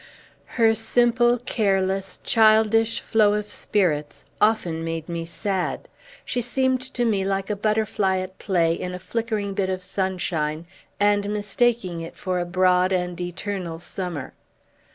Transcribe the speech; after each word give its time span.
Her 0.57 0.73
simple, 0.73 1.37
careless, 1.37 2.19
childish 2.23 3.01
flow 3.01 3.35
of 3.35 3.51
spirits 3.51 4.25
often 4.41 4.83
made 4.83 5.07
me 5.07 5.25
sad. 5.25 5.87
She 6.25 6.41
seemed 6.41 6.81
to 6.95 7.05
me 7.05 7.23
like 7.23 7.51
a 7.51 7.55
butterfly 7.55 8.17
at 8.17 8.39
play 8.39 8.73
in 8.73 8.95
a 8.95 8.97
flickering 8.97 9.53
bit 9.53 9.69
of 9.69 9.83
sunshine, 9.83 10.65
and 10.99 11.29
mistaking 11.29 12.01
it 12.01 12.17
for 12.17 12.39
a 12.39 12.45
broad 12.45 12.91
and 12.91 13.21
eternal 13.21 13.79
summer. 13.79 14.33